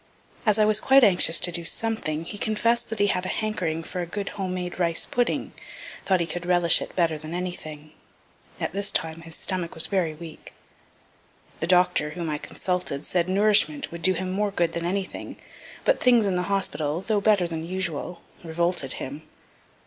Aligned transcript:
As 0.47 0.57
I 0.57 0.65
was 0.65 0.79
quite 0.79 1.03
anxious 1.03 1.39
to 1.41 1.51
do 1.51 1.63
something, 1.63 2.23
he 2.25 2.39
confess'd 2.39 2.89
that 2.89 2.97
he 2.97 3.05
had 3.05 3.23
a 3.23 3.29
hankering 3.29 3.83
for 3.83 4.01
a 4.01 4.07
good 4.07 4.29
home 4.29 4.55
made 4.55 4.79
rice 4.79 5.05
pudding 5.05 5.53
thought 6.05 6.19
he 6.19 6.25
could 6.25 6.43
relish 6.43 6.81
it 6.81 6.95
better 6.95 7.19
than 7.19 7.35
anything. 7.35 7.91
At 8.59 8.73
this 8.73 8.91
time 8.91 9.21
his 9.21 9.35
stomach 9.35 9.75
was 9.75 9.85
very 9.85 10.15
weak. 10.15 10.53
(The 11.59 11.67
doctor, 11.67 12.09
whom 12.09 12.31
I 12.31 12.39
consulted, 12.39 13.05
said 13.05 13.29
nourishment 13.29 13.91
would 13.91 14.01
do 14.01 14.13
him 14.15 14.31
more 14.31 14.49
good 14.49 14.73
than 14.73 14.85
anything; 14.85 15.37
but 15.85 15.99
things 15.99 16.25
in 16.25 16.35
the 16.35 16.49
hospital, 16.49 17.01
though 17.05 17.21
better 17.21 17.45
than 17.45 17.63
usual, 17.63 18.21
revolted 18.43 18.93
him.) 18.93 19.21